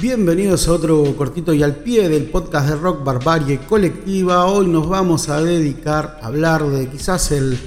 [0.00, 4.46] Bienvenidos a otro cortito y al pie del podcast de Rock Barbarie Colectiva.
[4.46, 7.58] Hoy nos vamos a dedicar a hablar de quizás el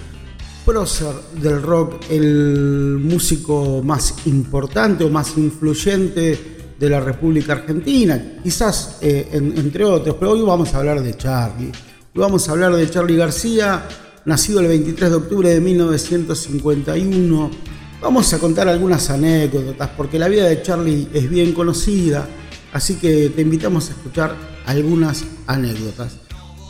[0.65, 8.99] prócer del rock, el músico más importante o más influyente de la República Argentina, quizás
[9.01, 11.67] eh, entre otros, pero hoy vamos a hablar de Charlie.
[11.67, 13.83] Hoy vamos a hablar de Charlie García,
[14.23, 17.70] nacido el 23 de octubre de 1951
[18.01, 22.27] Vamos a contar algunas anécdotas porque la vida de Charlie es bien conocida,
[22.73, 26.13] así que te invitamos a escuchar algunas anécdotas.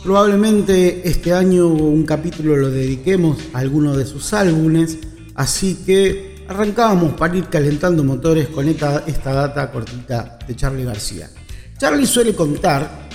[0.04, 4.98] Probablemente este año un capítulo lo dediquemos a alguno de sus álbumes,
[5.34, 11.30] así que arrancábamos para ir calentando motores con esta, data cortita de Charlie García.
[11.78, 13.08] Charlie suele contar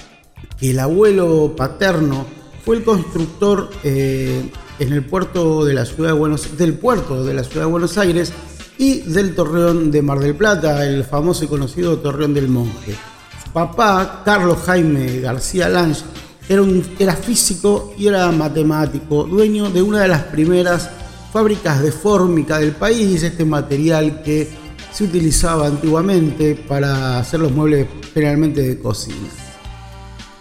[0.59, 2.25] que el abuelo paterno
[2.65, 4.49] fue el constructor eh,
[4.79, 7.97] en el puerto de la ciudad de Buenos, del puerto de la ciudad de Buenos
[7.97, 8.31] Aires
[8.77, 12.95] y del torreón de Mar del Plata, el famoso y conocido torreón del Monje.
[13.43, 16.03] Su papá, Carlos Jaime García Lange,
[16.47, 16.63] era,
[16.99, 20.89] era físico y era matemático, dueño de una de las primeras
[21.33, 24.47] fábricas de fórmica del país, este material que
[24.93, 29.27] se utilizaba antiguamente para hacer los muebles generalmente de cocina.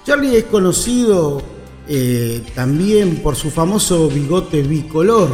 [0.04, 1.42] Charlie es conocido
[1.88, 5.30] eh, también por su famoso bigote bicolor.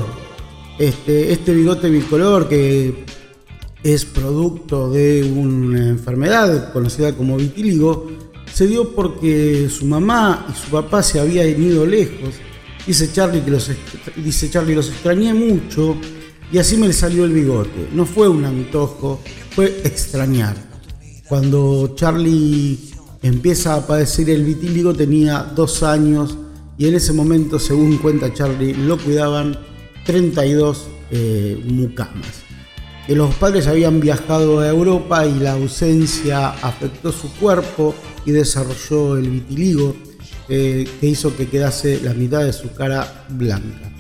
[0.79, 3.05] Este, este bigote bicolor que
[3.83, 8.11] es producto de una enfermedad conocida como vitíligo,
[8.53, 12.35] se dio porque su mamá y su papá se habían ido lejos.
[12.87, 13.71] Dice Charlie que los,
[14.17, 15.97] dice Charlie, los extrañé mucho
[16.53, 17.89] y así me salió el bigote.
[17.93, 20.57] No fue un antojo, fue extrañar.
[21.29, 22.79] Cuando Charlie
[23.23, 26.37] empieza a padecer el vitíligo tenía dos años
[26.83, 29.57] y en ese momento, según cuenta Charlie, lo cuidaban
[30.05, 32.43] 32 eh, mucamas.
[33.07, 37.95] Que los padres habían viajado a Europa y la ausencia afectó su cuerpo
[38.27, 39.95] y desarrolló el vitiligo
[40.49, 43.93] eh, que hizo que quedase la mitad de su cara blanca.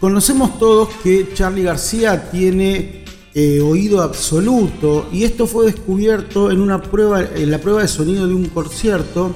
[0.00, 3.04] Conocemos todos que Charlie García tiene
[3.34, 8.26] eh, oído absoluto y esto fue descubierto en una prueba, en la prueba de sonido
[8.26, 9.32] de un concierto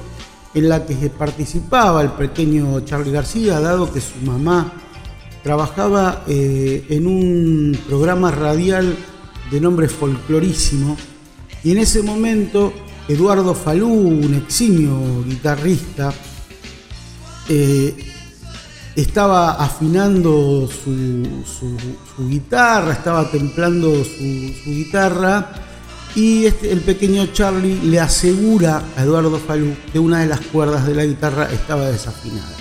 [0.53, 4.73] en la que participaba el pequeño Charlie García, dado que su mamá
[5.43, 8.95] trabajaba eh, en un programa radial
[9.49, 10.97] de nombre folclorísimo,
[11.63, 12.73] y en ese momento
[13.07, 16.13] Eduardo Falú, un eximio guitarrista,
[17.49, 17.95] eh,
[18.95, 24.23] estaba afinando su, guitarra, estaba templando su
[24.65, 25.70] guitarra
[26.15, 30.85] y este, el pequeño Charlie le asegura a Eduardo Falú que una de las cuerdas
[30.85, 32.55] de la guitarra estaba desafinada.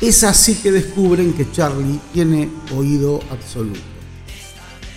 [0.00, 3.80] Es así que descubren que Charlie tiene oído absoluto.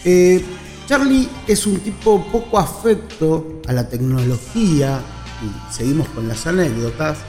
[0.05, 0.43] Eh,
[0.87, 5.01] Charlie es un tipo poco afecto a la tecnología,
[5.41, 7.19] y seguimos con las anécdotas,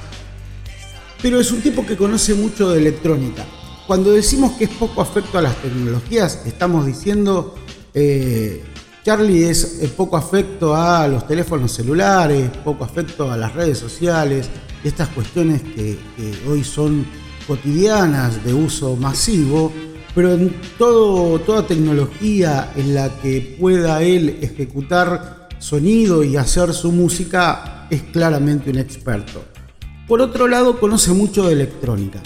[1.23, 3.45] pero es un tipo que conoce mucho de electrónica.
[3.87, 7.55] Cuando decimos que es poco afecto a las tecnologías, estamos diciendo
[7.93, 8.63] eh,
[9.03, 9.65] Charlie es
[9.97, 14.49] poco afecto a los teléfonos celulares, poco afecto a las redes sociales,
[14.85, 15.99] estas cuestiones que,
[16.47, 17.07] hoy son
[17.47, 19.73] cotidianas de uso masivo,
[20.15, 27.87] pero en toda tecnología en la que pueda él ejecutar sonido y hacer su música
[27.91, 29.45] es claramente un experto.
[30.07, 32.21] Por otro lado, conoce mucho de electrónica.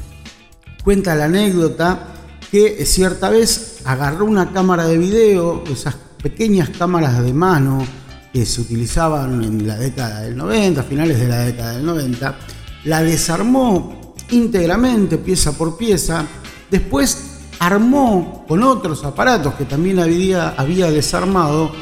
[0.83, 2.09] Cuenta la anécdota
[2.51, 7.87] que cierta vez agarró una cámara de video, esas pequeñas cámaras de mano
[8.33, 12.39] que se utilizaban en la década del 90, finales de la década del 90,
[12.85, 16.25] la desarmó íntegramente, pieza por pieza,
[16.71, 20.55] después armó con otros aparatos que también había,
[20.91, 21.73] desarmado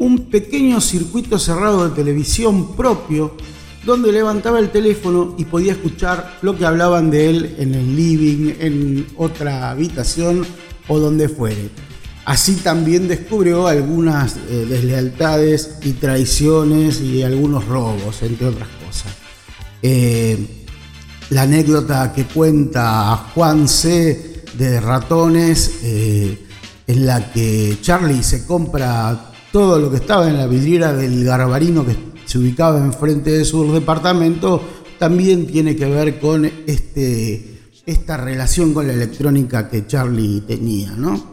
[0.00, 3.36] un pequeño circuito cerrado de televisión propio
[3.86, 8.54] donde levantaba el teléfono y podía escuchar lo que hablaban de él en el living,
[8.58, 10.44] en otra habitación
[10.88, 11.91] o donde fuere.
[12.24, 19.12] Así también descubrió algunas eh, deslealtades y traiciones y algunos robos, entre otras cosas.
[19.82, 20.38] Eh,
[21.30, 24.44] la anécdota que cuenta Juan C.
[24.56, 26.38] de ratones, eh,
[26.86, 31.84] en la que Charlie se compra todo lo que estaba en la vidriera del garbarino
[31.84, 34.62] que se ubicaba enfrente de su departamento,
[34.98, 41.31] también tiene que ver con este, esta relación con la electrónica que Charlie tenía, ¿no?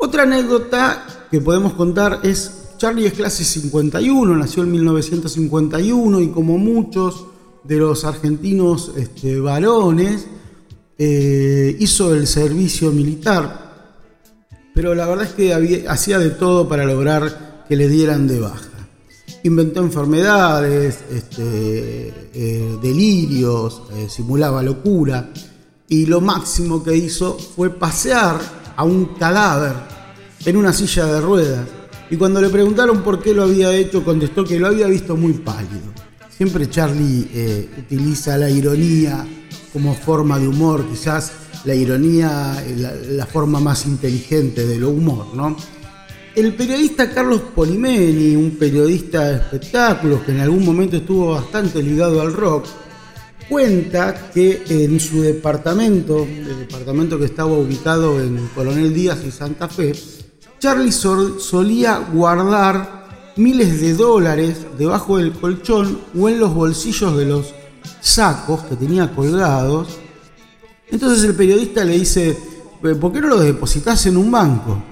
[0.00, 6.56] Otra anécdota que podemos contar es, Charlie es clase 51, nació en 1951 y como
[6.56, 7.26] muchos
[7.64, 10.26] de los argentinos este, varones,
[10.96, 13.96] eh, hizo el servicio militar,
[14.72, 18.68] pero la verdad es que hacía de todo para lograr que le dieran de baja.
[19.42, 25.30] Inventó enfermedades, este, eh, delirios, eh, simulaba locura
[25.88, 28.40] y lo máximo que hizo fue pasear
[28.78, 29.72] a un cadáver
[30.46, 31.66] en una silla de ruedas.
[32.10, 35.32] Y cuando le preguntaron por qué lo había hecho, contestó que lo había visto muy
[35.32, 35.92] pálido.
[36.30, 39.26] Siempre Charlie eh, utiliza la ironía
[39.72, 41.32] como forma de humor, quizás
[41.64, 45.56] la ironía la, la forma más inteligente de lo humor, ¿no?
[46.36, 52.20] El periodista Carlos Polimeni, un periodista de espectáculos que en algún momento estuvo bastante ligado
[52.20, 52.66] al rock,
[53.48, 59.68] cuenta que en su departamento, el departamento que estaba ubicado en Coronel Díaz y Santa
[59.68, 59.92] Fe,
[60.58, 67.54] Charlie solía guardar miles de dólares debajo del colchón o en los bolsillos de los
[68.00, 69.98] sacos que tenía colgados.
[70.90, 72.36] Entonces el periodista le dice,
[73.00, 74.82] ¿por qué no los depositas en un banco?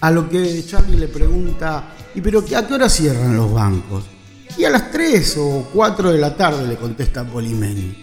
[0.00, 4.15] A lo que Charlie le pregunta, ¿y pero a qué hora cierran los bancos?
[4.58, 8.02] Y a las 3 o 4 de la tarde le contesta Polimeni.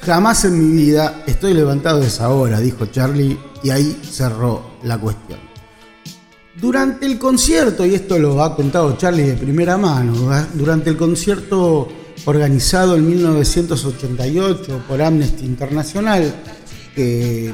[0.00, 4.98] Jamás en mi vida estoy levantado a esa hora, dijo Charlie, y ahí cerró la
[4.98, 5.38] cuestión.
[6.60, 10.12] Durante el concierto, y esto lo ha contado Charlie de primera mano,
[10.52, 11.88] durante el concierto
[12.26, 16.34] organizado en 1988 por Amnesty International,
[16.94, 17.50] que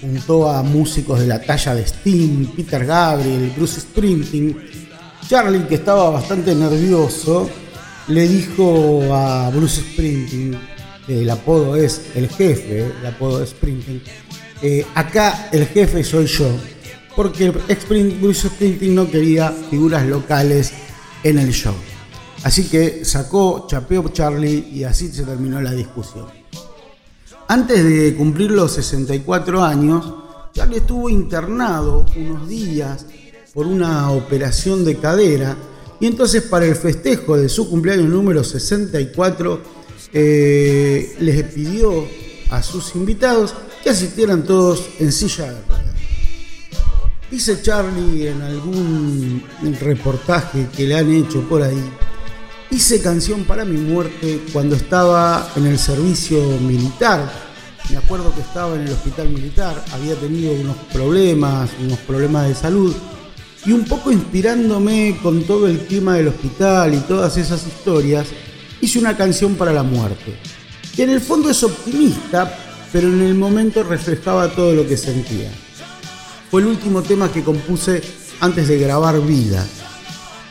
[0.00, 4.56] juntó a músicos de la talla de Sting, Peter Gabriel, Bruce Springsteen,
[5.28, 7.50] Charlie, que estaba bastante nervioso,
[8.08, 10.58] le dijo a Bruce Springsteen,
[11.08, 14.02] el apodo es el jefe, el apodo de Springsteen,
[14.94, 16.48] acá el jefe soy yo,
[17.14, 20.72] porque Bruce Springsteen no quería figuras locales
[21.22, 21.74] en el show.
[22.44, 26.26] Así que sacó, chapeó Charlie y así se terminó la discusión.
[27.48, 30.14] Antes de cumplir los 64 años,
[30.52, 33.06] Charlie estuvo internado unos días
[33.52, 35.56] por una operación de cadera
[36.00, 39.60] y entonces para el festejo de su cumpleaños número 64
[40.12, 42.06] eh, les pidió
[42.50, 45.84] a sus invitados que asistieran todos en silla de ruedas.
[47.30, 49.42] Dice Charlie en algún
[49.80, 51.84] reportaje que le han hecho por ahí
[52.70, 57.32] Hice canción para mi muerte cuando estaba en el servicio militar.
[57.88, 62.54] Me acuerdo que estaba en el hospital militar, había tenido unos problemas, unos problemas de
[62.54, 62.94] salud.
[63.66, 68.28] Y un poco inspirándome con todo el clima del hospital y todas esas historias,
[68.80, 70.38] hice una canción para la muerte.
[70.94, 72.56] Que en el fondo es optimista,
[72.92, 75.50] pero en el momento reflejaba todo lo que sentía.
[76.50, 78.02] Fue el último tema que compuse
[78.40, 79.66] antes de grabar Vida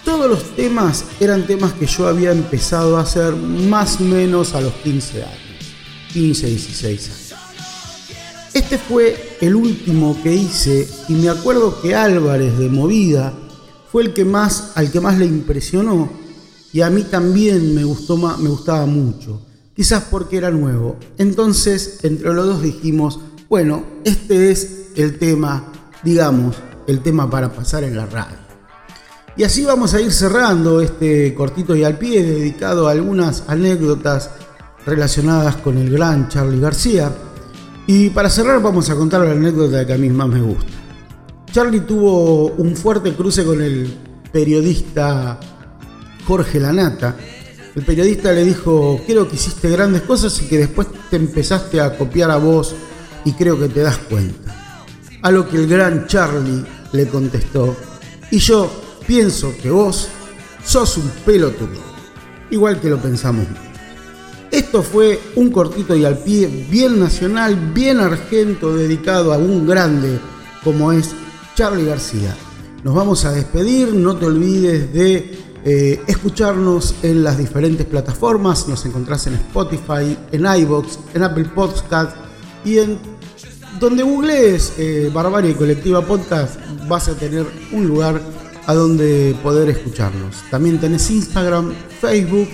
[0.08, 4.62] todos los temas eran temas que yo había empezado a hacer más o menos a
[4.62, 5.66] los 15 años,
[6.14, 7.27] 15, 16 años.
[8.58, 13.32] Este fue el último que hice y me acuerdo que Álvarez de Movida
[13.92, 16.10] fue el que más, al que más le impresionó
[16.74, 19.44] y a mí también me, gustó, me gustaba mucho,
[19.76, 20.98] quizás porque era nuevo.
[21.20, 25.72] Entonces, entre los dos dijimos, bueno, este es el tema,
[26.02, 26.56] digamos,
[26.88, 28.40] el tema para pasar en la radio.
[29.36, 34.32] Y así vamos a ir cerrando este cortito y al pie dedicado a algunas anécdotas
[34.84, 37.16] relacionadas con el gran Charlie García.
[37.88, 40.66] Y para cerrar vamos a contar la anécdota que a mí más me gusta.
[41.52, 43.92] Charlie tuvo un fuerte cruce con el
[44.32, 45.40] periodista
[46.28, 47.16] Jorge Lanata.
[47.74, 51.98] El periodista le dijo, creo que hiciste grandes cosas y que después te empezaste a
[51.98, 52.76] copiar a vos
[53.24, 54.54] y creo que te das cuenta.
[55.22, 57.76] A lo que el gran Charlie le contestó,
[58.32, 58.70] y yo
[59.08, 60.10] pienso que vos
[60.64, 61.80] sos un pelotudo,
[62.50, 63.46] igual que lo pensamos.
[64.58, 70.20] Esto fue un cortito y al pie bien nacional, bien argento, dedicado a un grande
[70.64, 71.12] como es
[71.54, 72.36] Charlie García.
[72.84, 78.84] Nos vamos a despedir, no te olvides de eh, escucharnos en las diferentes plataformas, nos
[78.88, 82.18] encontrás en Spotify, en iBox, en Apple Podcast
[82.66, 82.98] y en
[83.80, 88.20] donde googlees eh, Barbarie Colectiva Podcast vas a tener un lugar
[88.66, 90.38] a donde poder escucharnos.
[90.50, 92.50] También tenés Instagram, Facebook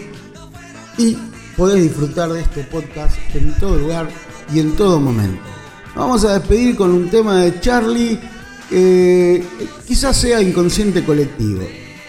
[0.98, 1.18] y
[1.58, 4.10] podés disfrutar de este podcast en todo lugar
[4.54, 5.42] y en todo momento.
[5.96, 8.20] Vamos a despedir con un tema de Charlie
[8.70, 9.44] que
[9.88, 11.62] quizás sea inconsciente colectivo.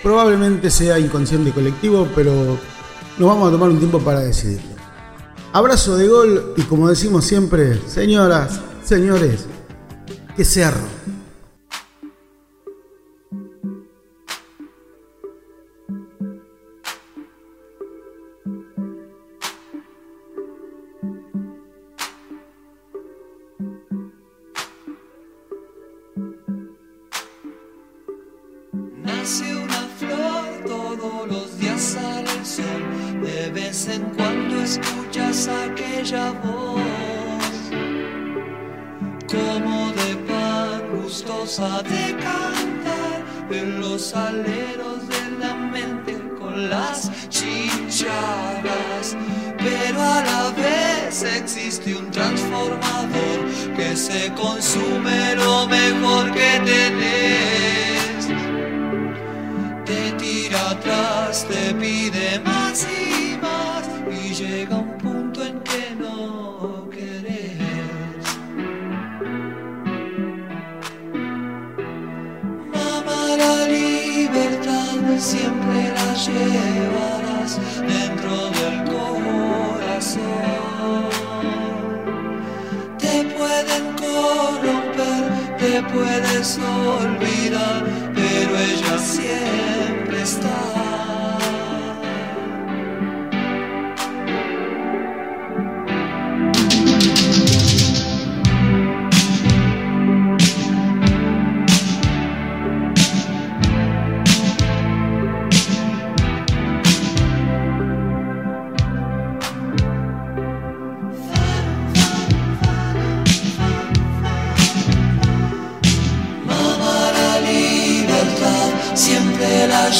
[0.02, 2.58] Probablemente sea inconsciente colectivo, pero
[3.18, 4.74] nos vamos a tomar un tiempo para decidirlo.
[5.52, 9.46] Abrazo de gol y como decimos siempre, señoras, señores,
[10.36, 10.86] que cerro.
[35.64, 37.56] Aquella voz,
[39.30, 49.16] como de pan gustosa de cantar en los aleros de la mente con las chinchadas.
[49.58, 53.38] Pero a la vez existe un transformador
[53.76, 57.34] que se consume lo mejor que tenés
[60.54, 64.83] atrás te pide más y más y llega un
[75.20, 80.22] siempre la llevarás dentro del corazón.
[82.98, 85.22] Te pueden corromper,
[85.58, 90.93] te puedes olvidar, pero ella siempre está.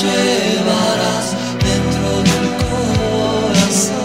[0.03, 1.27] Llevarás
[1.63, 4.03] dentro del corazón.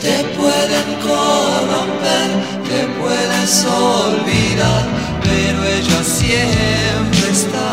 [0.00, 2.30] Te pueden corromper,
[2.68, 4.84] te puedes olvidar,
[5.22, 7.70] pero ella siempre está.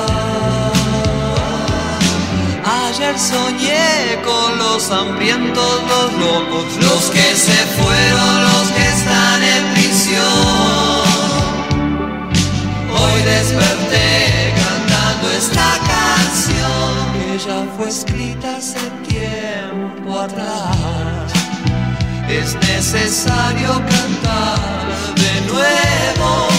[2.87, 9.73] Ayer soñé con los hambrientos, los locos, los que se fueron, los que están en
[9.73, 11.01] prisión.
[12.93, 14.30] Hoy desperté
[15.41, 21.33] esta canción que ya fue escrita hace tiempo atrás.
[22.29, 24.59] Es necesario cantar
[25.15, 26.50] de nuevo